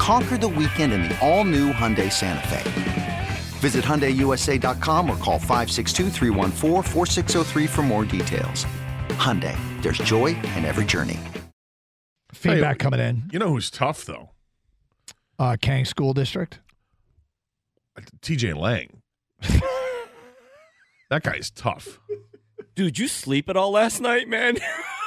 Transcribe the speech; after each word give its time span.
Conquer 0.00 0.38
the 0.38 0.48
weekend 0.48 0.94
in 0.94 1.02
the 1.02 1.18
all 1.20 1.44
new 1.44 1.74
Hyundai 1.74 2.10
Santa 2.10 2.48
Fe. 2.48 3.28
Visit 3.58 3.84
HyundaiUSA.com 3.84 5.10
or 5.10 5.16
call 5.16 5.38
562 5.38 6.08
for 7.68 7.82
more 7.82 8.06
details. 8.06 8.64
Hyundai, 9.10 9.58
there's 9.82 9.98
joy 9.98 10.28
in 10.56 10.64
every 10.64 10.86
journey. 10.86 11.18
Feedback 12.32 12.78
coming 12.78 12.98
in. 12.98 13.24
You 13.30 13.38
know 13.38 13.50
who's 13.50 13.70
tough 13.70 14.06
though? 14.06 14.30
Uh, 15.38 15.58
Kang 15.60 15.84
School 15.84 16.14
District. 16.14 16.60
TJ 18.22 18.56
Lang. 18.56 19.02
that 21.10 21.22
guy's 21.22 21.50
tough. 21.50 22.00
Dude, 22.74 22.98
you 22.98 23.06
sleep 23.06 23.50
at 23.50 23.56
all 23.58 23.72
last 23.72 24.00
night, 24.00 24.28
man? 24.28 24.56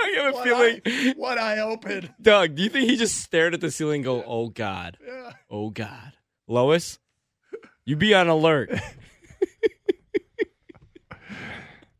I 0.00 0.14
have 0.16 0.26
a 0.26 0.32
What 0.32 0.44
feeling. 0.44 0.80
I, 0.86 1.14
what 1.16 1.38
I 1.38 1.58
opened. 1.60 2.12
Doug, 2.20 2.54
do 2.54 2.62
you 2.62 2.68
think 2.70 2.88
he 2.88 2.96
just 2.96 3.16
stared 3.20 3.54
at 3.54 3.60
the 3.60 3.70
ceiling 3.70 3.96
and 3.96 4.04
go, 4.04 4.22
oh 4.26 4.48
God. 4.48 4.96
Oh 5.50 5.70
God. 5.70 6.12
Lois, 6.46 6.98
you 7.84 7.96
be 7.96 8.14
on 8.14 8.28
alert. 8.28 8.70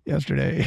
Yesterday, 0.05 0.67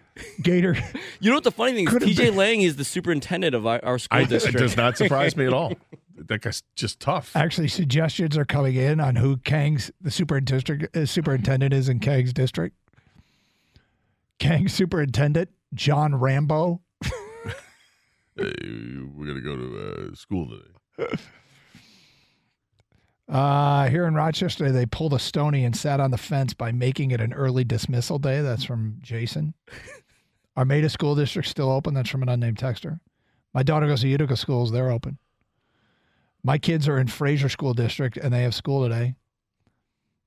Gator. 0.42 0.76
You 1.18 1.30
know 1.30 1.36
what 1.36 1.44
the 1.44 1.50
funny 1.50 1.72
thing 1.72 1.84
is? 1.86 1.90
Could've 1.90 2.08
TJ 2.08 2.16
been- 2.16 2.36
Lang 2.36 2.60
is 2.60 2.76
the 2.76 2.84
superintendent 2.84 3.54
of 3.54 3.66
our, 3.66 3.80
our 3.82 3.98
school 3.98 4.18
I, 4.18 4.22
it 4.22 4.28
does 4.28 4.76
not 4.76 4.98
surprise 4.98 5.36
me 5.36 5.46
at 5.46 5.52
all. 5.52 5.72
That 6.24 6.40
guy's 6.40 6.62
just 6.76 7.00
tough. 7.00 7.34
Actually, 7.34 7.66
suggestions 7.66 8.38
are 8.38 8.44
coming 8.44 8.76
in 8.76 9.00
on 9.00 9.16
who 9.16 9.38
Kang's 9.38 9.90
the 10.00 10.10
superintendent 10.12 10.96
uh, 10.96 11.04
superintendent 11.04 11.74
is 11.74 11.88
in 11.88 11.98
Kang's 11.98 12.32
district. 12.32 12.76
Kang's 14.38 14.72
superintendent 14.72 15.48
John 15.74 16.14
Rambo. 16.14 16.80
Hey, 18.34 18.52
we're 19.14 19.26
gonna 19.26 19.42
go 19.42 19.56
to 19.56 20.10
uh, 20.10 20.14
school 20.14 20.48
today. 20.48 21.18
Uh, 23.28 23.88
here 23.88 24.06
in 24.06 24.14
Rochester, 24.14 24.70
they 24.70 24.84
pulled 24.84 25.14
a 25.14 25.18
stony 25.18 25.64
and 25.64 25.74
sat 25.74 26.00
on 26.00 26.10
the 26.10 26.18
fence 26.18 26.52
by 26.52 26.70
making 26.70 27.12
it 27.12 27.20
an 27.20 27.32
early 27.32 27.64
dismissal 27.64 28.18
day. 28.18 28.42
That's 28.42 28.64
from 28.64 28.98
Jason. 29.00 29.54
Armada 30.56 30.90
School 30.90 31.14
District 31.14 31.48
still 31.48 31.70
open. 31.70 31.94
That's 31.94 32.10
from 32.10 32.22
an 32.22 32.28
unnamed 32.28 32.58
texter. 32.58 33.00
My 33.54 33.62
daughter 33.62 33.86
goes 33.86 34.02
to 34.02 34.08
Utica 34.08 34.36
schools. 34.36 34.70
They're 34.70 34.90
open. 34.90 35.18
My 36.44 36.58
kids 36.58 36.88
are 36.88 36.98
in 36.98 37.06
Fraser 37.06 37.48
School 37.48 37.72
District 37.72 38.16
and 38.16 38.34
they 38.34 38.42
have 38.42 38.54
school 38.54 38.82
today. 38.82 39.14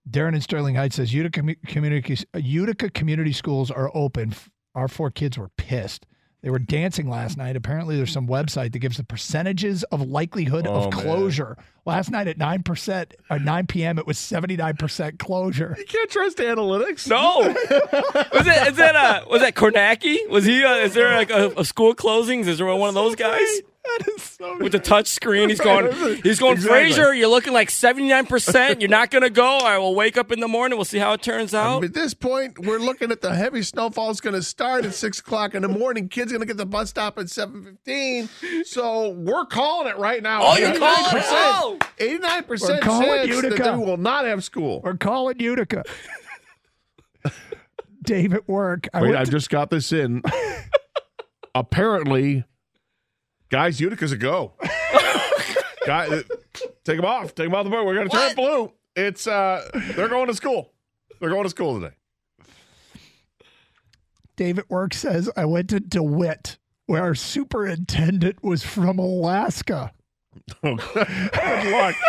Darren 0.10 0.36
in 0.36 0.42
Sterling 0.42 0.76
Heights 0.76 0.96
says 0.96 1.14
Utica 1.14 1.56
community 1.68 2.18
Utica 2.36 2.90
community 2.90 3.34
schools 3.34 3.70
are 3.72 3.92
open. 3.94 4.34
Our 4.76 4.88
four 4.88 5.10
kids 5.10 5.38
were 5.38 5.50
pissed. 5.58 6.06
They 6.42 6.52
were 6.52 6.60
dancing 6.60 7.10
last 7.10 7.38
night. 7.38 7.56
Apparently, 7.56 7.98
there's 7.98 8.12
some 8.12 8.28
website 8.28 8.74
that 8.74 8.80
gives 8.80 8.98
the 8.98 9.04
percentages 9.04 9.84
of 9.86 10.02
likelihood 10.08 10.68
Oh, 10.68 10.74
of 10.76 10.94
man. 10.94 11.04
closure. 11.04 11.58
Last 11.86 12.12
night 12.12 12.28
at 12.28 12.38
nine 12.38 12.62
percent 12.62 13.16
or 13.32 13.40
nine 13.40 13.66
p.m., 13.66 13.98
it 13.98 14.06
was 14.06 14.20
seventy 14.20 14.56
nine 14.56 14.76
percent 14.76 15.18
closure. 15.18 15.76
You 15.80 15.86
can't 15.86 16.10
trust 16.12 16.38
analytics. 16.38 17.08
no. 17.10 17.40
was 17.40 18.46
it 18.48 18.68
is 18.68 18.78
that 18.78 18.96
uh 18.96 19.26
was 19.28 19.42
that 19.42 19.56
Kornacki? 19.56 20.30
Was 20.30 20.46
he 20.46 20.64
uh, 20.64 20.76
is 20.76 20.94
there 20.94 21.16
like 21.16 21.32
a, 21.32 21.52
a 21.58 21.66
school 21.66 21.96
closings? 21.96 22.46
Is 22.46 22.60
there 22.60 22.68
one 22.68 22.90
of 22.90 22.96
those 22.96 23.16
guys? 23.16 23.62
That 23.86 24.08
is 24.18 24.24
so 24.24 24.58
With 24.58 24.72
the 24.72 24.80
touch 24.80 25.08
screen, 25.08 25.50
he's 25.50 25.60
going. 25.62 25.86
He's 26.24 26.40
going. 26.40 26.54
Exactly. 26.54 26.68
Fraser, 26.94 27.14
you're 27.14 27.28
looking 27.30 27.54
like 27.54 27.70
seventy 27.70 28.08
nine 28.08 28.26
percent. 28.26 28.82
You're 28.82 28.90
not 28.90 29.12
gonna 29.12 29.30
go. 29.30 29.60
I 29.60 29.78
will 29.78 29.94
wake 29.96 30.18
up 30.18 30.32
in 30.32 30.40
the 30.40 30.48
morning. 30.48 30.78
We'll 30.78 30.86
see 30.86 30.98
how 30.98 31.14
it 31.14 31.22
turns 31.22 31.54
out. 31.54 31.84
At 31.84 31.94
this 31.94 32.14
point, 32.14 32.60
we're 32.60 32.80
looking 32.80 33.12
at 33.12 33.22
the 33.22 33.34
heavy 33.36 33.62
snowfall 33.62 34.10
is 34.10 34.20
going 34.22 34.34
to 34.36 34.42
start 34.44 34.86
at 34.86 34.94
six 34.94 35.20
o'clock 35.20 35.54
in 35.56 35.62
the 35.62 35.68
morning. 35.68 36.10
Kids 36.10 36.32
going 36.32 36.42
to 36.42 36.48
get 36.48 36.58
the 36.58 36.66
bus 36.66 36.90
stop 36.90 37.18
at 37.20 37.30
seven 37.30 37.64
fifteen. 37.64 38.28
So 38.66 39.10
we're 39.10 39.46
calling 39.46 39.88
it 39.88 39.98
right 39.98 40.22
now. 40.24 40.42
Oh, 40.44 40.58
you're 40.58 40.78
calling 40.78 41.18
it? 41.18 41.24
Oh. 41.28 41.78
Eighty-nine 42.00 42.44
percent 42.46 42.82
We're 42.84 42.90
calling 42.90 43.08
chance 43.08 43.28
that 43.30 43.44
Utica. 43.44 43.64
they 43.64 43.76
will 43.78 43.98
not 43.98 44.26
have 44.26 44.44
school. 44.44 44.82
We're 44.84 44.98
calling 44.98 45.40
Utica. 45.40 45.84
Dave 48.04 48.34
at 48.34 48.48
work. 48.48 48.88
I 48.94 49.02
Wait, 49.02 49.10
went 49.10 49.20
I 49.22 49.26
to- 49.26 49.32
just 49.32 49.50
got 49.50 49.70
this 49.70 49.92
in. 49.92 50.22
Apparently, 51.56 52.44
guys, 53.50 53.80
Utica's 53.80 54.12
a 54.12 54.18
go. 54.18 54.54
Guy, 55.86 56.08
uh, 56.08 56.24
take 56.84 56.98
them 56.98 57.06
off. 57.06 57.36
Take 57.36 57.46
them 57.48 57.56
off 57.56 57.64
the 57.64 57.70
board. 57.70 57.86
We're 57.86 57.94
going 57.94 58.10
to 58.10 58.16
turn 58.16 58.32
it 58.32 58.36
blue. 58.36 58.74
It's 58.96 59.28
uh, 59.28 59.70
they're 59.96 60.08
going 60.10 60.28
to 60.28 60.34
school. 60.34 60.72
They're 61.20 61.30
going 61.30 61.44
to 61.44 61.50
school 61.50 61.80
today. 61.80 61.96
David 64.36 64.66
at 64.66 64.70
work 64.70 64.94
says 64.94 65.30
I 65.38 65.46
went 65.46 65.70
to 65.70 65.80
DeWitt, 65.80 66.58
where 66.88 67.02
our 67.04 67.16
superintendent 67.16 68.44
was 68.44 68.64
from 68.64 68.98
Alaska. 69.00 69.92
Oh, 70.64 70.76
good 70.94 71.72
luck. 71.72 71.96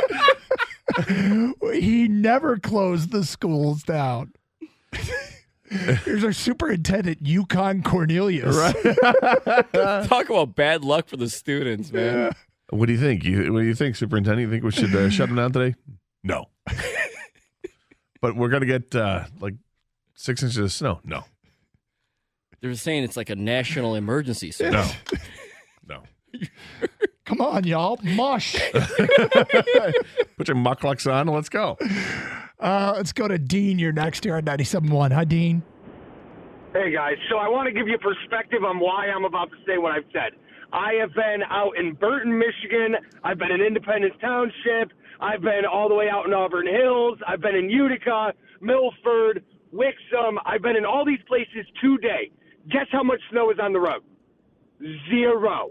He 1.75 2.07
never 2.09 2.59
closed 2.59 3.11
the 3.11 3.25
schools 3.25 3.83
down. 3.83 4.33
Here's 5.71 6.25
our 6.25 6.33
superintendent, 6.33 7.19
Yukon 7.23 7.83
Cornelius. 7.83 8.57
Talk 9.73 10.31
about 10.31 10.55
bad 10.55 10.85
luck 10.85 11.09
for 11.09 11.17
the 11.17 11.29
students, 11.29 11.93
man. 11.93 12.33
What 12.71 12.87
do 12.87 12.93
you 12.93 12.99
think? 12.99 13.25
You, 13.25 13.53
what 13.53 13.61
do 13.61 13.67
you 13.67 13.75
think, 13.75 13.97
Superintendent? 13.97 14.43
You 14.43 14.51
think 14.51 14.65
we 14.65 14.71
should 14.73 14.95
uh, 14.95 15.09
shut 15.11 15.29
them 15.29 15.37
down 15.37 15.53
today? 15.53 15.77
No. 16.25 16.47
but 18.21 18.37
we're 18.37 18.49
going 18.49 18.63
to 18.63 18.67
get 18.67 18.95
uh, 18.95 19.25
like 19.41 19.55
six 20.15 20.43
inches 20.43 20.59
of 20.59 20.73
snow. 20.73 21.01
No. 21.05 21.25
They're 22.61 22.75
saying 22.75 23.05
it's 23.05 23.17
like 23.17 23.31
a 23.31 23.37
national 23.37 23.95
emergency. 23.95 24.51
So 24.51 24.71
No. 24.71 24.89
No. 25.87 26.03
Come 27.25 27.41
on, 27.41 27.65
y'all. 27.65 27.99
Mush. 28.03 28.57
Put 28.73 30.49
your 30.49 30.57
mukluks 30.57 31.11
on 31.11 31.29
and 31.29 31.31
let's 31.31 31.49
go. 31.49 31.77
Uh, 32.67 32.95
let's 32.97 33.13
go 33.13 33.29
to 33.29 33.39
Dean. 33.39 33.79
You're 33.79 33.93
next 33.93 34.25
here 34.25 34.35
on 34.35 34.43
97.1. 34.43 35.13
Hi, 35.13 35.25
Dean. 35.25 35.63
Hey 36.73 36.93
guys, 36.93 37.15
so 37.31 37.39
I 37.39 37.49
want 37.49 37.69
to 37.69 37.73
give 37.73 37.87
you 37.87 37.97
perspective 37.97 38.65
on 38.65 38.81
why 38.81 39.07
I'm 39.07 39.25
about 39.25 39.51
to 39.51 39.57
say 39.67 39.79
what 39.79 39.93
I've 39.93 40.05
said. 40.13 40.37
I 40.73 40.95
have 41.01 41.15
been 41.15 41.43
out 41.49 41.79
in 41.79 41.95
Burton, 41.95 42.37
Michigan. 42.37 42.97
I've 43.23 43.39
been 43.39 43.53
in 43.53 43.63
Independence 43.63 44.15
Township. 44.21 44.91
I've 45.21 45.41
been 45.41 45.63
all 45.65 45.89
the 45.89 45.95
way 45.95 46.11
out 46.11 46.27
in 46.27 46.35
Auburn 46.35 46.67
Hills. 46.67 47.19
I've 47.27 47.41
been 47.41 47.55
in 47.55 47.71
Utica, 47.71 48.33
Milford, 48.61 49.45
Wixom. 49.73 50.37
I've 50.45 50.61
been 50.61 50.77
in 50.77 50.85
all 50.85 51.05
these 51.07 51.23
places 51.29 51.65
today. 51.81 52.33
Guess 52.69 52.89
how 52.91 53.05
much 53.05 53.21
snow 53.31 53.51
is 53.53 53.59
on 53.63 53.73
the 53.73 53.81
road? 53.81 54.03
Zero. 55.09 55.71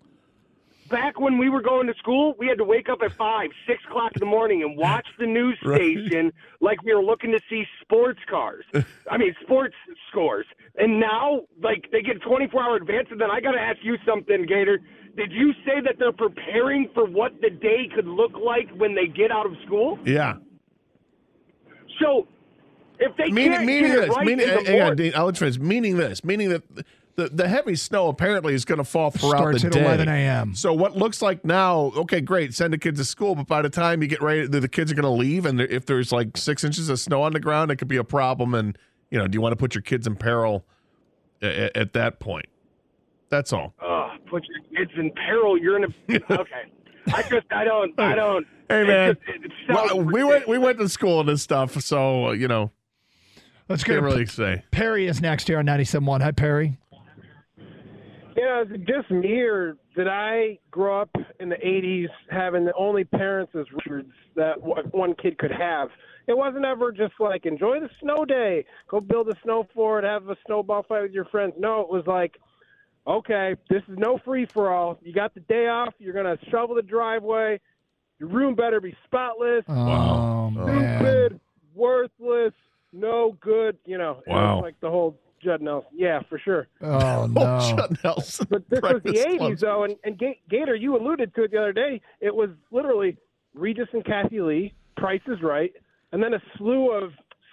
Back 0.90 1.20
when 1.20 1.40
we 1.40 1.50
were 1.50 1.62
going 1.64 1.88
to 1.88 1.96
school, 1.96 2.36
we 2.38 2.48
had 2.48 2.60
to 2.60 2.64
wake 2.64 2.90
up 2.90 3.00
at 3.02 3.12
five, 3.14 3.50
six 3.68 3.84
o'clock 3.90 4.12
in 4.14 4.20
the 4.20 4.26
morning 4.28 4.62
and 4.62 4.78
watch 4.78 5.08
the 5.18 5.26
news 5.26 5.58
station 5.64 6.32
like 6.62 6.82
we 6.84 6.94
were 6.94 7.02
looking 7.04 7.32
to 7.32 7.40
see 7.50 7.64
sports 7.82 8.20
cars. 8.30 8.66
I 9.10 9.18
mean, 9.18 9.36
sports 9.42 9.76
scores. 10.10 10.46
And 10.78 11.00
now, 11.00 11.42
like, 11.62 11.90
they 11.92 12.02
get 12.02 12.22
24 12.22 12.64
hour 12.64 12.76
advance. 12.76 13.08
And 13.10 13.20
then 13.20 13.32
I 13.32 13.40
got 13.40 13.54
to 13.54 13.60
ask 13.60 13.80
you 13.82 13.98
something, 14.06 14.46
Gator. 14.46 14.80
Did 15.18 15.32
you 15.32 15.54
say 15.66 15.82
that 15.84 15.96
they're 15.98 16.12
preparing 16.12 16.90
for 16.94 17.06
what 17.06 17.40
the 17.42 17.50
day 17.50 17.90
could 17.94 18.06
look 18.08 18.34
like 18.34 18.70
when 18.78 18.94
they 18.94 19.08
get 19.08 19.32
out 19.32 19.46
of 19.46 19.54
school? 19.66 19.98
Yeah. 20.06 20.36
So, 22.00 22.28
if 23.00 23.16
they 23.18 23.32
Meaning, 23.32 23.52
can't 23.54 23.66
meaning 23.66 23.92
get 23.92 24.04
it 24.04 24.10
right 24.10 24.26
meaning, 24.26 24.50
in 24.50 24.66
hang 24.66 24.82
on, 24.82 24.96
Dean. 24.96 25.14
I'll. 25.16 25.32
Meaning 25.60 25.98
this. 25.98 26.24
Meaning 26.24 26.50
that 26.50 26.64
the, 27.16 27.30
the 27.30 27.48
heavy 27.48 27.76
snow 27.76 28.08
apparently 28.10 28.54
is 28.54 28.66
going 28.66 28.78
to 28.78 28.84
fall 28.84 29.10
throughout 29.12 29.38
Starts 29.38 29.62
the 29.62 29.68
at 29.68 29.74
day. 29.74 29.84
11 29.86 30.08
a.m.. 30.10 30.56
So 30.56 30.74
what 30.74 30.96
looks 30.98 31.22
like 31.22 31.46
now, 31.46 31.92
okay, 31.96 32.22
great, 32.22 32.54
send 32.54 32.74
the 32.74 32.78
kids 32.78 33.00
to 33.00 33.06
school, 33.06 33.36
but 33.36 33.48
by 33.48 33.62
the 33.62 33.70
time 33.70 34.02
you 34.02 34.08
get 34.08 34.22
ready, 34.22 34.48
the, 34.48 34.60
the 34.60 34.68
kids 34.68 34.92
are 34.92 34.96
going 34.96 35.04
to 35.04 35.10
leave, 35.10 35.46
and 35.46 35.60
there- 35.60 35.68
if 35.68 35.86
there's 35.86 36.12
like 36.12 36.36
six 36.38 36.64
inches 36.64 36.90
of 36.90 37.00
snow 37.00 37.22
on 37.24 37.34
the 37.34 37.40
ground, 37.40 37.72
it 37.72 37.78
could 37.78 37.88
be 37.88 37.98
a 37.98 38.04
problem. 38.04 38.54
And 38.54 38.78
you 39.12 39.18
know, 39.18 39.28
do 39.28 39.36
you 39.36 39.42
want 39.42 39.54
to 39.54 39.58
put 39.58 39.76
your 39.76 39.82
kids 39.82 40.08
in 40.08 40.16
peril 40.16 40.66
at, 41.42 41.76
at 41.78 41.94
that 41.94 42.20
point. 42.20 42.48
That's 43.30 43.52
all. 43.54 43.74
Oh, 43.82 44.10
put 44.30 44.44
your 44.48 44.86
kids 44.86 44.92
in 44.98 45.12
peril. 45.12 45.58
You're 45.58 45.78
in 45.78 45.84
a 45.86 45.88
okay. 46.34 46.72
I 47.14 47.22
just 47.24 47.46
I 47.52 47.64
don't 47.64 47.98
I 48.00 48.16
don't. 48.16 48.46
Hey 48.70 48.82
it 48.82 48.88
man, 48.88 49.16
just- 49.16 49.40
it 49.40 49.52
well, 49.70 50.02
we 50.02 50.24
went 50.24 50.48
we 50.48 50.58
went 50.58 50.80
to 50.80 50.90
school 50.90 51.20
and 51.20 51.30
this 51.30 51.42
stuff, 51.44 51.80
so 51.82 52.28
uh, 52.28 52.32
you 52.32 52.48
know 52.48 52.72
Let's 53.70 53.84
go. 53.84 53.94
can't 53.94 54.04
to 54.04 54.06
really 54.06 54.26
say. 54.28 54.64
Perry 54.72 55.08
is 55.08 55.22
next 55.22 55.48
here 55.48 55.58
on 55.60 55.66
97.1. 55.66 56.22
Hi, 56.22 56.32
Perry. 56.32 56.78
Yeah, 58.46 58.62
is 58.62 58.68
it 58.70 58.86
just 58.86 59.10
me 59.10 59.42
or 59.42 59.76
did 59.96 60.08
I 60.08 60.60
grow 60.70 61.02
up 61.02 61.10
in 61.40 61.50
the 61.50 61.56
80s 61.56 62.10
having 62.30 62.64
the 62.64 62.74
only 62.78 63.04
parents 63.04 63.54
as 63.56 63.66
records 63.74 64.12
that 64.36 64.62
one 64.62 65.16
kid 65.16 65.40
could 65.40 65.52
have? 65.52 65.90
It 66.28 66.38
wasn't 66.38 66.64
ever 66.64 66.92
just 66.92 67.14
like 67.20 67.48
enjoy 67.48 67.80
the 67.80 67.90
snow 68.02 68.24
day, 68.24 68.66
go 68.88 69.00
build 69.02 69.30
a 69.30 69.36
snow 69.44 69.68
fort, 69.74 70.04
have 70.04 70.30
a 70.30 70.36
snowball 70.46 70.84
fight 70.84 71.02
with 71.02 71.12
your 71.12 71.26
friends. 71.26 71.54
No, 71.58 71.82
it 71.82 71.90
was 71.90 72.04
like, 72.06 72.36
okay, 73.08 73.56
this 73.68 73.82
is 73.88 73.98
no 73.98 74.20
free 74.24 74.46
for 74.46 74.72
all. 74.72 75.00
You 75.02 75.12
got 75.12 75.34
the 75.34 75.40
day 75.42 75.68
off. 75.68 75.96
You're 75.98 76.14
gonna 76.14 76.38
shovel 76.52 76.76
the 76.76 76.84
driveway. 76.84 77.60
Your 78.20 78.30
room 78.30 78.54
better 78.54 78.80
be 78.80 78.96
spotless. 79.06 79.64
Oh, 79.68 80.52
man. 80.52 81.00
Stupid, 81.00 81.40
worthless, 81.74 82.54
no 82.94 83.36
good. 83.42 83.78
You 83.86 83.98
know, 83.98 84.22
it 84.28 84.30
Wow. 84.32 84.58
was 84.58 84.64
like 84.64 84.80
the 84.82 84.90
whole 84.92 85.20
Judd 85.46 85.62
Nelson. 85.62 85.90
Yeah, 85.96 86.20
for 86.28 86.38
sure. 86.40 86.68
Oh, 86.82 86.90
Oh, 87.24 87.26
no. 87.28 87.76
Judd 87.78 87.98
Nelson. 88.04 88.48
But 88.50 88.70
this 88.70 88.82
was 88.82 89.02
the 89.04 89.12
80s, 89.14 89.38
Club. 89.38 89.58
though, 89.60 89.84
and, 89.86 89.96
and 90.04 90.20
Gator, 90.50 90.76
you 90.76 90.98
alluded 90.98 91.34
to 91.36 91.44
it 91.44 91.52
the 91.52 91.58
other 91.60 91.72
day. 91.74 92.02
It 92.20 92.36
was 92.36 92.50
literally 92.72 93.16
Regis 93.54 93.88
and 93.94 94.04
Kathie 94.04 94.42
Lee, 94.42 94.74
Price 94.98 95.22
is 95.28 95.42
Right, 95.42 95.72
and 96.12 96.22
then 96.22 96.34
a 96.34 96.42
slew 96.58 96.92
of 96.92 97.12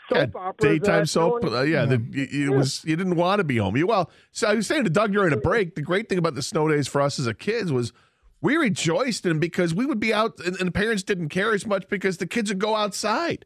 soap 0.08 0.30
Yeah, 0.34 0.40
operas. 0.40 0.80
daytime 0.80 1.06
soap. 1.06 1.44
uh, 1.44 1.60
yeah, 1.62 1.84
the, 1.84 1.94
it, 2.12 2.32
it 2.32 2.50
was. 2.50 2.84
You 2.84 2.96
didn't 2.96 3.14
want 3.16 3.38
to 3.40 3.44
be 3.44 3.58
home. 3.58 3.76
You 3.76 3.86
well. 3.86 4.10
So 4.32 4.48
I 4.48 4.54
was 4.54 4.66
saying 4.66 4.84
to 4.84 4.90
Doug 4.90 5.12
during 5.12 5.32
a 5.32 5.36
break. 5.36 5.74
The 5.76 5.82
great 5.82 6.08
thing 6.08 6.18
about 6.18 6.34
the 6.34 6.42
snow 6.42 6.68
days 6.68 6.88
for 6.88 7.00
us 7.00 7.18
as 7.20 7.26
a 7.28 7.34
kids 7.34 7.70
was 7.72 7.92
we 8.40 8.56
rejoiced 8.56 9.24
in 9.26 9.38
because 9.38 9.72
we 9.74 9.86
would 9.86 10.00
be 10.00 10.12
out, 10.12 10.40
and, 10.40 10.56
and 10.56 10.66
the 10.68 10.72
parents 10.72 11.02
didn't 11.04 11.28
care 11.28 11.52
as 11.52 11.64
much 11.66 11.88
because 11.88 12.16
the 12.18 12.26
kids 12.26 12.50
would 12.50 12.58
go 12.58 12.74
outside. 12.74 13.44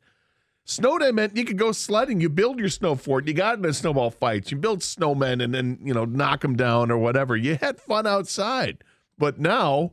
Snow 0.68 0.98
day 0.98 1.12
meant 1.12 1.36
you 1.36 1.44
could 1.44 1.58
go 1.58 1.70
sledding. 1.70 2.20
You 2.20 2.28
build 2.28 2.58
your 2.58 2.68
snow 2.68 2.96
fort. 2.96 3.28
You 3.28 3.34
got 3.34 3.56
into 3.56 3.72
snowball 3.72 4.10
fights. 4.10 4.50
You 4.50 4.56
build 4.56 4.80
snowmen 4.80 5.42
and 5.42 5.54
then 5.54 5.78
you 5.80 5.94
know 5.94 6.04
knock 6.04 6.40
them 6.40 6.56
down 6.56 6.90
or 6.90 6.98
whatever. 6.98 7.36
You 7.36 7.54
had 7.54 7.80
fun 7.80 8.04
outside. 8.04 8.82
But 9.16 9.38
now, 9.38 9.92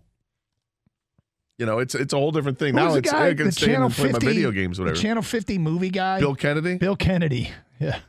you 1.60 1.68
know, 1.68 1.78
it's 1.78 1.94
it's 1.94 2.12
a 2.12 2.18
whole 2.18 2.32
different 2.32 2.58
thing. 2.58 2.74
Who 2.74 2.80
now 2.80 2.96
it's 2.96 3.12
guy? 3.12 3.28
I 3.28 3.34
can 3.36 3.46
the 3.46 3.52
stay 3.52 3.68
in 3.68 3.72
Channel 3.74 3.86
and 3.86 3.96
play 3.96 4.12
50, 4.14 4.26
my 4.26 4.34
video 4.34 4.50
games, 4.50 4.78
the 4.78 4.84
whatever. 4.84 5.00
Channel 5.00 5.22
50 5.22 5.58
movie 5.60 5.92
guy. 5.92 6.20
Bill 6.20 6.34
Kennedy. 6.34 6.78
Bill 6.80 6.96
Kennedy. 6.96 7.52
Yeah. 7.80 8.00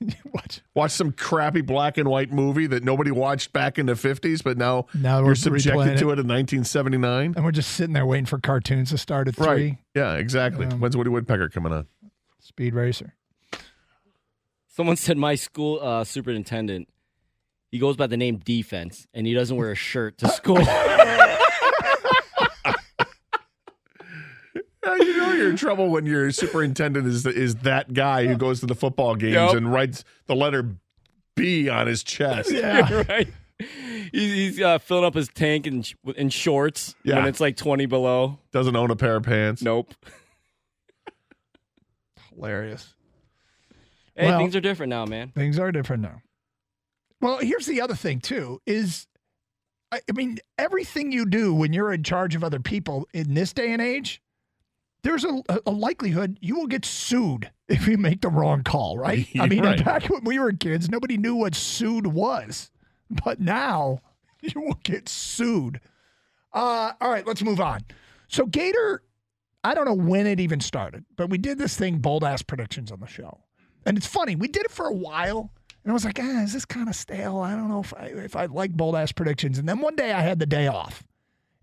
what? 0.32 0.60
watch 0.74 0.90
some 0.90 1.12
crappy 1.12 1.60
black 1.60 1.96
and 1.98 2.08
white 2.08 2.32
movie 2.32 2.66
that 2.66 2.82
nobody 2.84 3.10
watched 3.10 3.52
back 3.52 3.78
in 3.78 3.86
the 3.86 3.92
50s, 3.94 4.42
but 4.42 4.56
now, 4.58 4.86
Now 4.94 5.20
we're 5.20 5.26
you're 5.28 5.34
subjected 5.36 5.98
to 5.98 6.10
it. 6.10 6.18
it 6.18 6.20
in 6.20 6.28
1979. 6.28 7.34
And 7.36 7.44
we're 7.44 7.50
just 7.52 7.70
sitting 7.72 7.92
there 7.94 8.06
waiting 8.06 8.26
for 8.26 8.38
cartoons 8.38 8.90
to 8.90 8.98
start 8.98 9.28
at 9.28 9.38
Right. 9.38 9.46
three. 9.56 9.78
Yeah, 9.94 10.14
exactly. 10.14 10.66
Um, 10.66 10.80
When's 10.80 10.96
Woody 10.96 11.10
Woodpecker 11.10 11.48
coming 11.48 11.72
on? 11.72 11.86
Speed 12.40 12.74
Racer. 12.74 13.14
Someone 14.68 14.96
said 14.96 15.16
my 15.16 15.34
school 15.36 15.78
uh, 15.80 16.04
superintendent. 16.04 16.88
He 17.70 17.78
goes 17.78 17.96
by 17.96 18.06
the 18.06 18.16
name 18.16 18.38
Defense, 18.38 19.06
and 19.14 19.26
he 19.26 19.34
doesn't 19.34 19.56
wear 19.56 19.70
a 19.70 19.74
shirt 19.76 20.18
to 20.18 20.28
school. 20.28 20.56
you 24.86 25.16
know 25.16 25.32
you're 25.32 25.50
in 25.50 25.56
trouble 25.56 25.88
when 25.88 26.06
your 26.06 26.30
superintendent 26.30 27.06
is 27.06 27.24
is 27.26 27.56
that 27.56 27.92
guy 27.92 28.26
who 28.26 28.36
goes 28.36 28.60
to 28.60 28.66
the 28.66 28.74
football 28.74 29.14
games 29.16 29.34
Yep. 29.34 29.54
and 29.54 29.72
writes 29.72 30.04
the 30.26 30.34
letter 30.36 30.76
B 31.36 31.68
on 31.68 31.86
his 31.86 32.02
chest. 32.04 32.50
Yeah. 32.50 33.02
right? 33.08 33.28
He's, 33.58 34.32
he's 34.32 34.60
uh, 34.60 34.78
filling 34.78 35.04
up 35.04 35.14
his 35.14 35.28
tank 35.28 35.66
in, 35.66 35.84
in 36.16 36.28
shorts 36.28 36.94
when 37.04 37.24
it's 37.26 37.40
like 37.40 37.56
20 37.56 37.86
below. 37.86 38.38
Doesn't 38.52 38.74
own 38.76 38.90
a 38.90 38.96
pair 38.96 39.16
of 39.16 39.22
pants. 39.24 39.62
Nope. 39.62 39.94
Hilarious. 42.34 42.94
Hey, 44.16 44.26
Well- 44.26 44.38
things 44.38 44.54
are 44.56 44.60
different 44.60 44.90
now, 44.90 45.06
man. 45.06 45.30
Things 45.34 45.58
are 45.58 45.72
different 45.72 46.02
now. 46.02 46.22
Well, 47.20 47.38
here's 47.38 47.66
the 47.66 47.80
other 47.80 47.94
thing 47.94 48.20
too: 48.20 48.60
is 48.66 49.06
I, 49.90 50.00
I 50.08 50.12
mean, 50.12 50.38
everything 50.58 51.10
you 51.10 51.24
do 51.24 51.54
when 51.54 51.72
you're 51.72 51.92
in 51.92 52.02
charge 52.02 52.34
of 52.34 52.44
other 52.44 52.60
people 52.60 53.08
in 53.14 53.32
this 53.34 53.52
day 53.52 53.72
and 53.72 53.80
age, 53.80 54.20
there's 55.04 55.24
a, 55.24 55.42
a 55.66 55.70
likelihood 55.70 56.38
you 56.42 56.56
will 56.56 56.66
get 56.66 56.84
sued 56.84 57.50
if 57.68 57.86
you 57.86 57.96
make 57.96 58.20
the 58.20 58.28
wrong 58.28 58.62
call, 58.64 58.98
right? 58.98 59.26
I 59.38 59.46
mean, 59.46 59.62
Right. 59.62 59.84
back 59.84 60.06
when 60.10 60.24
we 60.24 60.38
were 60.38 60.52
kids, 60.52 60.90
nobody 60.90 61.16
knew 61.16 61.36
what 61.36 61.54
sued 61.54 62.08
was, 62.08 62.70
but 63.24 63.38
now 63.40 64.00
you 64.40 64.60
will 64.60 64.78
get 64.82 65.08
sued. 65.08 65.80
Uh, 66.52 66.92
all 67.00 67.10
right, 67.10 67.26
let's 67.26 67.42
move 67.42 67.60
on. 67.60 67.82
So 68.28 68.46
Gator, 68.46 69.02
I 69.62 69.74
don't 69.74 69.84
know 69.86 69.94
when 69.94 70.26
it 70.26 70.40
even 70.40 70.60
started, 70.60 71.04
but 71.16 71.30
we 71.30 71.38
did 71.38 71.58
this 71.58 71.76
thing, 71.76 71.98
bold 71.98 72.24
ass 72.24 72.42
predictions 72.42 72.90
on 72.92 73.00
the 73.00 73.06
show. 73.06 73.40
And 73.86 73.96
it's 73.96 74.06
funny, 74.06 74.34
we 74.36 74.48
did 74.48 74.64
it 74.64 74.70
for 74.70 74.86
a 74.86 74.92
while, 74.94 75.50
and 75.82 75.90
I 75.90 75.92
was 75.92 76.04
like, 76.04 76.18
ah, 76.20 76.42
is 76.42 76.52
this 76.54 76.64
kind 76.64 76.88
of 76.88 76.94
stale? 76.96 77.38
I 77.38 77.54
don't 77.54 77.68
know 77.68 77.80
if 77.80 77.92
I 77.94 78.06
if 78.06 78.34
I 78.36 78.46
like 78.46 78.72
bold 78.72 78.96
ass 78.96 79.12
predictions. 79.12 79.58
And 79.58 79.68
then 79.68 79.80
one 79.80 79.94
day 79.96 80.12
I 80.12 80.20
had 80.22 80.38
the 80.38 80.46
day 80.46 80.66
off, 80.66 81.04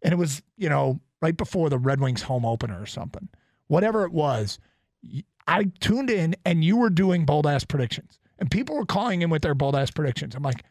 and 0.04 0.14
it 0.14 0.18
was 0.18 0.44
you 0.58 0.70
know 0.70 1.00
right 1.22 1.38
before 1.38 1.70
the 1.70 1.78
Red 1.78 2.00
Wings 2.00 2.24
home 2.24 2.46
opener 2.46 2.82
or 2.82 2.86
something, 2.86 3.30
whatever 3.68 4.06
it 4.06 4.12
was. 4.12 4.60
I 5.48 5.66
tuned 5.80 6.10
in, 6.10 6.36
and 6.46 6.64
you 6.64 6.78
were 6.78 6.90
doing 6.90 7.26
bold 7.26 7.48
ass 7.48 7.64
predictions, 7.64 8.20
and 8.40 8.50
people 8.50 8.76
were 8.76 8.86
calling 8.86 9.22
in 9.22 9.30
with 9.30 9.42
their 9.42 9.56
bold 9.56 9.76
ass 9.76 9.92
predictions. 9.92 10.36
I'm 10.36 10.44
like, 10.44 10.64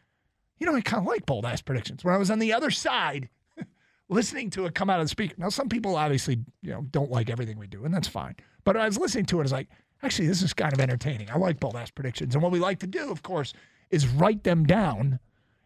you 0.59 0.65
know, 0.65 0.75
I 0.75 0.81
kind 0.81 1.01
of 1.01 1.07
like 1.07 1.25
bold 1.25 1.45
ass 1.45 1.61
predictions. 1.61 2.03
When 2.03 2.13
I 2.13 2.17
was 2.17 2.31
on 2.31 2.39
the 2.39 2.53
other 2.53 2.71
side, 2.71 3.29
listening 4.09 4.49
to 4.51 4.65
it 4.65 4.75
come 4.75 4.89
out 4.89 4.99
of 4.99 5.05
the 5.05 5.09
speaker. 5.09 5.35
Now, 5.37 5.49
some 5.49 5.69
people 5.69 5.95
obviously, 5.95 6.39
you 6.61 6.71
know, 6.71 6.85
don't 6.91 7.11
like 7.11 7.29
everything 7.29 7.57
we 7.57 7.67
do, 7.67 7.83
and 7.83 7.93
that's 7.93 8.07
fine. 8.07 8.35
But 8.63 8.77
I 8.77 8.85
was 8.85 8.97
listening 8.97 9.25
to 9.27 9.37
it, 9.37 9.41
I 9.41 9.43
was 9.43 9.51
like, 9.51 9.69
actually, 10.03 10.27
this 10.27 10.41
is 10.41 10.53
kind 10.53 10.73
of 10.73 10.79
entertaining. 10.79 11.29
I 11.29 11.37
like 11.37 11.59
bold 11.59 11.75
ass 11.75 11.91
predictions. 11.91 12.35
And 12.35 12.43
what 12.43 12.51
we 12.51 12.59
like 12.59 12.79
to 12.79 12.87
do, 12.87 13.11
of 13.11 13.23
course, 13.23 13.53
is 13.89 14.07
write 14.07 14.43
them 14.43 14.65
down 14.65 15.19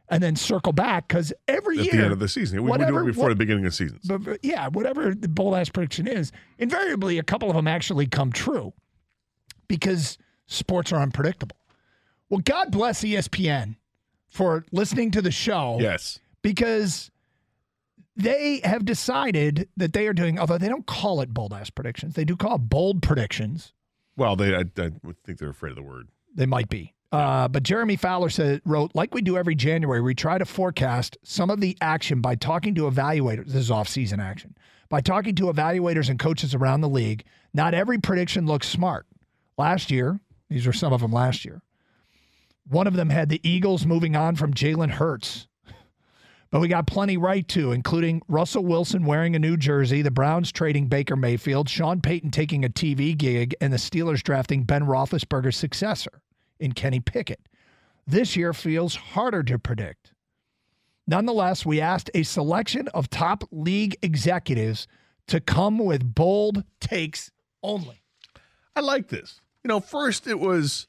and 0.10 0.22
then 0.22 0.36
circle 0.36 0.74
back 0.74 1.07
because 1.07 1.34
every 1.48 1.80
At 1.80 1.86
year, 1.86 1.94
the 1.94 2.04
end 2.04 2.13
of 2.13 2.19
the 2.19 2.28
season. 2.28 2.63
We, 2.63 2.72
we 2.72 2.78
do 2.78 2.84
it 3.00 3.06
before 3.06 3.24
what- 3.24 3.30
the 3.30 3.36
beginning 3.36 3.66
of 3.66 3.74
seasons. 3.74 4.02
but, 4.07 4.24
but 4.24 4.40
yeah, 4.44 4.68
whatever 4.69 5.16
the 5.16 5.28
bold 5.28 5.56
ass 5.56 5.69
prediction 5.69 6.07
is, 6.07 6.31
invariably 6.57 7.18
a 7.18 7.24
couple 7.24 7.50
of 7.50 7.56
them 7.56 7.68
actually 7.68 8.07
come 8.07 8.31
true 8.31 8.74
because 9.68 10.18
sports 10.48 10.92
are 10.92 11.02
unpredictable. 11.02 11.57
Well, 12.30 12.42
God 12.44 12.72
bless 12.72 13.04
ESPN 13.04 13.75
for 14.30 14.66
listening 14.72 15.12
to 15.12 15.22
the 15.22 15.31
show 15.31 15.78
yes. 15.80 16.19
because 16.42 17.12
they 18.16 18.62
have 18.64 18.85
decided 18.85 19.69
that 19.78 19.94
they 19.94 20.07
are 20.07 20.14
doing, 20.14 20.40
although 20.40 20.57
they 20.57 20.69
don't 20.69 20.85
call 20.85 21.21
it 21.21 21.33
bold 21.33 21.54
ass 21.54 21.69
predictions, 21.69 22.16
they 22.16 22.26
do 22.26 22.35
call 22.35 22.56
it 22.56 22.69
bold 22.69 23.02
predictions. 23.02 23.74
Well, 24.18 24.35
they 24.35 24.56
I, 24.56 24.62
I 24.62 24.92
think 25.26 25.40
they're 25.40 25.50
afraid 25.50 25.71
of 25.71 25.76
the 25.76 25.83
word. 25.83 26.07
They 26.33 26.45
might 26.45 26.69
be. 26.69 26.94
Uh, 27.16 27.48
but 27.48 27.64
Jeremy 27.64 27.95
Fowler 27.95 28.30
said, 28.30 28.62
wrote, 28.66 28.92
like 28.94 29.14
we 29.14 29.22
do 29.22 29.38
every 29.38 29.56
January, 29.56 30.02
we 30.02 30.14
try 30.14 30.38
to 30.38 30.44
forecast 30.44 31.18
some 31.24 31.50
of 31.50 31.62
the 31.62 31.78
action 31.80 32.19
by 32.19 32.36
talking 32.36 32.76
to 32.76 32.92
evaluators. 32.92 33.45
This 33.45 33.56
is 33.56 33.72
off-season 33.72 34.19
action. 34.19 34.54
By 34.90 35.00
talking 35.00 35.34
to 35.36 35.44
evaluators 35.44 36.10
and 36.10 36.19
coaches 36.19 36.54
around 36.54 36.81
the 36.81 36.90
league, 36.90 37.24
not 37.54 37.74
every 37.74 38.00
prediction 38.00 38.45
looks 38.45 38.68
smart. 38.68 39.06
Last 39.57 39.92
year, 39.92 40.19
these 40.50 40.68
were 40.68 40.74
some 40.74 40.92
of 40.92 41.00
them 41.00 41.14
last 41.14 41.45
year. 41.45 41.62
One 42.68 42.86
of 42.86 42.98
them 42.98 43.12
had 43.12 43.30
the 43.30 43.40
Eagles 43.50 43.86
moving 43.86 44.18
on 44.18 44.36
from 44.36 44.54
Jalen 44.54 44.92
Hurts. 44.92 45.48
But 46.52 46.62
we 46.62 46.68
got 46.69 46.88
plenty 46.88 47.18
right 47.18 47.45
too, 47.45 47.74
including 47.74 48.22
Russell 48.30 48.64
Wilson 48.64 49.04
wearing 49.04 49.36
a 49.36 49.40
new 49.40 49.57
jersey, 49.57 50.02
the 50.02 50.12
Browns 50.12 50.54
trading 50.54 50.88
Baker 50.88 51.18
Mayfield, 51.18 51.68
Sean 51.68 52.00
Payton 52.00 52.31
taking 52.31 52.64
a 52.64 52.69
TV 52.69 53.18
gig, 53.18 53.56
and 53.60 53.74
the 53.74 53.78
Steelers 53.78 54.24
drafting 54.24 54.64
Ben 54.64 54.86
Roethlisberger's 54.86 55.57
successor 55.57 56.22
in 56.59 56.74
Kenny 56.74 57.00
Pickett. 57.00 57.42
This 58.07 58.35
year 58.35 58.54
feels 58.54 58.95
harder 58.95 59.44
to 59.44 59.57
predict. 59.57 60.14
Nonetheless, 61.07 61.66
we 61.66 61.80
asked 61.80 62.09
a 62.14 62.24
selection 62.24 62.88
of 62.90 63.09
top 63.09 63.44
league 63.52 63.95
executives 64.02 64.88
to 65.28 65.40
come 65.40 65.78
with 65.78 66.16
bold 66.16 66.64
takes 66.80 67.31
only. 67.64 68.02
I 68.76 68.81
like 68.81 69.07
this. 69.09 69.42
You 69.64 69.69
know, 69.69 69.80
first 69.80 70.28
it 70.28 70.40
was 70.40 70.88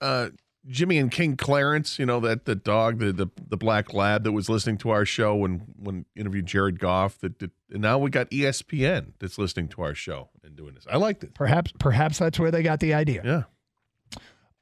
uh, 0.00 0.28
Jimmy 0.66 0.98
and 0.98 1.10
King 1.10 1.36
Clarence. 1.36 1.98
You 1.98 2.06
know 2.06 2.20
that 2.20 2.44
the 2.44 2.54
dog, 2.54 2.98
the, 2.98 3.12
the 3.12 3.26
the 3.48 3.56
black 3.56 3.92
lab 3.92 4.24
that 4.24 4.32
was 4.32 4.48
listening 4.48 4.78
to 4.78 4.90
our 4.90 5.04
show 5.04 5.34
when 5.34 5.62
when 5.76 6.04
interviewed 6.14 6.46
Jared 6.46 6.78
Goff. 6.78 7.18
That, 7.18 7.38
that 7.38 7.50
and 7.70 7.82
now 7.82 7.98
we 7.98 8.10
got 8.10 8.30
ESPN 8.30 9.14
that's 9.18 9.38
listening 9.38 9.68
to 9.68 9.82
our 9.82 9.94
show 9.94 10.28
and 10.44 10.56
doing 10.56 10.74
this. 10.74 10.86
I 10.90 10.96
like 10.98 11.20
this. 11.20 11.30
Perhaps, 11.34 11.72
perhaps 11.78 12.18
that's 12.18 12.38
where 12.38 12.50
they 12.50 12.62
got 12.62 12.80
the 12.80 12.94
idea. 12.94 13.22
Yeah. 13.24 13.42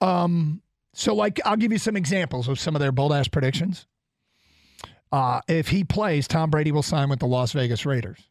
Um, 0.01 0.63
so 0.95 1.15
like 1.15 1.41
I'll 1.45 1.57
give 1.57 1.73
you 1.73 1.79
some 1.79 1.97
examples 1.97 2.49
of 2.49 2.59
some 2.59 2.75
of 2.75 2.81
their 2.81 2.93
bold 2.93 3.13
ass 3.13 3.29
predictions. 3.29 3.87
Uh, 5.11 5.41
if 5.49 5.69
he 5.69 5.85
plays, 5.85 6.29
Tom 6.29 6.51
Brady 6.51 6.73
will 6.73 6.83
sign 6.83 7.09
with 7.09 7.21
the 7.21 7.27
Las 7.27 7.53
Vegas 7.53 7.87
Raiders. 7.87 8.29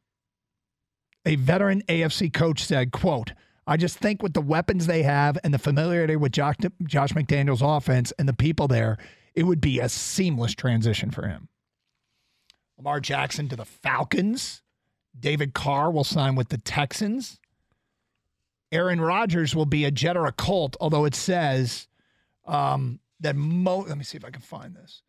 A 1.26 1.36
veteran 1.36 1.82
AFC 1.90 2.32
coach 2.32 2.64
said, 2.64 2.92
quote, 2.92 3.34
I 3.66 3.76
just 3.76 3.98
think 3.98 4.24
with 4.24 4.34
the 4.34 4.42
weapons 4.42 4.86
they 4.86 5.04
have 5.04 5.38
and 5.44 5.54
the 5.54 5.60
familiarity 5.60 6.16
with 6.16 6.32
Josh, 6.32 6.56
Josh 6.84 7.12
McDaniels' 7.12 7.62
offense 7.62 8.14
and 8.18 8.30
the 8.30 8.34
people 8.34 8.68
there, 8.68 8.98
it 9.36 9.44
would 9.44 9.60
be 9.60 9.80
a 9.80 9.90
seamless 9.90 10.54
transition 10.54 11.12
for 11.12 11.28
him. 11.28 11.50
Lamar 12.78 13.00
Jackson 13.00 13.50
to 13.50 13.56
the 13.56 13.66
Falcons. 13.66 14.62
David 15.20 15.54
Carr 15.54 15.92
will 15.92 16.04
sign 16.04 16.36
with 16.36 16.50
the 16.50 16.60
Texans. 16.60 17.40
Aaron 18.72 19.00
Rodgers 19.00 19.56
will 19.56 19.66
be 19.66 19.86
a 19.86 19.92
Jet 19.92 20.18
or 20.18 20.26
a 20.26 20.32
Colt, 20.32 20.76
although 20.80 21.06
it 21.06 21.16
says 21.16 21.88
um, 22.46 23.00
that 23.20 23.36
mo. 23.36 23.80
Let 23.80 23.98
me 23.98 24.04
see 24.04 24.18
if 24.18 24.26
I 24.26 24.30
can 24.30 24.42
find 24.42 24.76
this. 24.76 25.02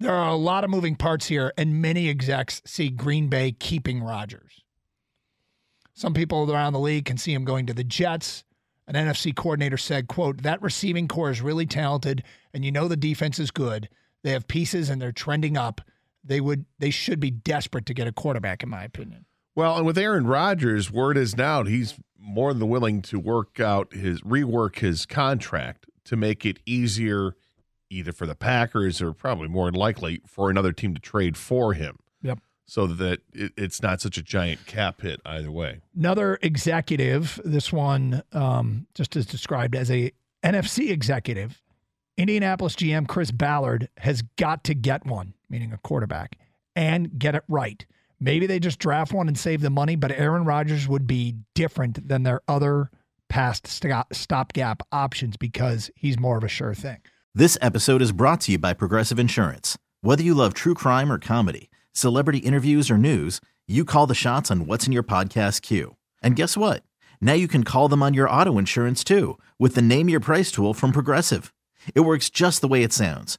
There 0.00 0.12
are 0.12 0.30
a 0.30 0.36
lot 0.36 0.64
of 0.64 0.70
moving 0.70 0.96
parts 0.96 1.26
here, 1.26 1.52
and 1.56 1.80
many 1.80 2.08
execs 2.08 2.60
see 2.64 2.90
Green 2.90 3.28
Bay 3.28 3.52
keeping 3.52 4.02
Rodgers. 4.02 4.62
Some 5.94 6.14
people 6.14 6.50
around 6.50 6.72
the 6.72 6.80
league 6.80 7.04
can 7.04 7.16
see 7.16 7.32
him 7.32 7.44
going 7.44 7.66
to 7.66 7.74
the 7.74 7.84
Jets. 7.84 8.44
An 8.86 8.94
NFC 8.94 9.34
coordinator 9.34 9.78
said, 9.78 10.08
quote, 10.08 10.42
that 10.42 10.60
receiving 10.60 11.08
corps 11.08 11.30
is 11.30 11.40
really 11.40 11.64
talented, 11.64 12.24
and 12.52 12.64
you 12.64 12.72
know 12.72 12.88
the 12.88 12.96
defense 12.96 13.38
is 13.38 13.50
good. 13.50 13.88
They 14.22 14.32
have 14.32 14.48
pieces 14.48 14.90
and 14.90 15.00
they're 15.00 15.12
trending 15.12 15.56
up. 15.56 15.80
They 16.24 16.40
would 16.40 16.64
they 16.78 16.90
should 16.90 17.20
be 17.20 17.30
desperate 17.30 17.86
to 17.86 17.94
get 17.94 18.08
a 18.08 18.12
quarterback, 18.12 18.62
in 18.62 18.68
my 18.68 18.82
opinion. 18.82 19.26
Well, 19.54 19.76
and 19.76 19.86
with 19.86 19.98
Aaron 19.98 20.26
Rodgers, 20.26 20.90
word 20.90 21.16
is 21.16 21.36
now 21.36 21.62
he's 21.62 21.94
more 22.24 22.54
than 22.54 22.68
willing 22.68 23.02
to 23.02 23.18
work 23.18 23.60
out 23.60 23.92
his 23.92 24.20
rework 24.22 24.78
his 24.78 25.04
contract 25.06 25.86
to 26.04 26.16
make 26.16 26.46
it 26.46 26.58
easier 26.64 27.36
either 27.90 28.12
for 28.12 28.26
the 28.26 28.34
Packers 28.34 29.00
or 29.02 29.12
probably 29.12 29.48
more 29.48 29.70
likely 29.70 30.20
for 30.26 30.50
another 30.50 30.72
team 30.72 30.94
to 30.94 31.00
trade 31.00 31.36
for 31.36 31.74
him. 31.74 31.98
Yep. 32.22 32.40
So 32.66 32.86
that 32.86 33.20
it, 33.32 33.52
it's 33.56 33.82
not 33.82 34.00
such 34.00 34.16
a 34.16 34.22
giant 34.22 34.66
cap 34.66 35.02
hit 35.02 35.20
either 35.24 35.50
way. 35.50 35.80
Another 35.96 36.38
executive, 36.42 37.40
this 37.44 37.72
one 37.72 38.22
um, 38.32 38.86
just 38.94 39.16
is 39.16 39.26
described 39.26 39.76
as 39.76 39.90
a 39.90 40.12
NFC 40.42 40.90
executive. 40.90 41.60
Indianapolis 42.16 42.74
GM 42.76 43.06
Chris 43.06 43.30
Ballard 43.30 43.88
has 43.98 44.22
got 44.36 44.64
to 44.64 44.74
get 44.74 45.04
one, 45.04 45.34
meaning 45.50 45.72
a 45.72 45.78
quarterback, 45.78 46.38
and 46.74 47.18
get 47.18 47.34
it 47.34 47.44
right. 47.48 47.84
Maybe 48.24 48.46
they 48.46 48.58
just 48.58 48.78
draft 48.78 49.12
one 49.12 49.28
and 49.28 49.38
save 49.38 49.60
the 49.60 49.68
money, 49.68 49.96
but 49.96 50.10
Aaron 50.10 50.46
Rodgers 50.46 50.88
would 50.88 51.06
be 51.06 51.34
different 51.54 52.08
than 52.08 52.22
their 52.22 52.40
other 52.48 52.90
past 53.28 53.66
stopgap 54.12 54.80
options 54.90 55.36
because 55.36 55.90
he's 55.94 56.18
more 56.18 56.38
of 56.38 56.42
a 56.42 56.48
sure 56.48 56.72
thing. 56.72 57.02
This 57.34 57.58
episode 57.60 58.00
is 58.00 58.12
brought 58.12 58.40
to 58.42 58.52
you 58.52 58.58
by 58.58 58.72
Progressive 58.72 59.18
Insurance. 59.18 59.76
Whether 60.00 60.22
you 60.22 60.32
love 60.34 60.54
true 60.54 60.72
crime 60.72 61.12
or 61.12 61.18
comedy, 61.18 61.68
celebrity 61.92 62.38
interviews 62.38 62.90
or 62.90 62.96
news, 62.96 63.42
you 63.68 63.84
call 63.84 64.06
the 64.06 64.14
shots 64.14 64.50
on 64.50 64.64
what's 64.64 64.86
in 64.86 64.94
your 64.94 65.02
podcast 65.02 65.60
queue. 65.60 65.96
And 66.22 66.34
guess 66.34 66.56
what? 66.56 66.82
Now 67.20 67.34
you 67.34 67.46
can 67.46 67.62
call 67.62 67.88
them 67.88 68.02
on 68.02 68.14
your 68.14 68.30
auto 68.30 68.56
insurance 68.56 69.04
too 69.04 69.38
with 69.58 69.74
the 69.74 69.82
Name 69.82 70.08
Your 70.08 70.20
Price 70.20 70.50
tool 70.50 70.72
from 70.72 70.92
Progressive. 70.92 71.52
It 71.94 72.00
works 72.00 72.30
just 72.30 72.62
the 72.62 72.68
way 72.68 72.82
it 72.82 72.94
sounds. 72.94 73.38